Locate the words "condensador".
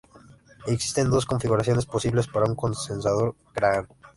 2.55-3.35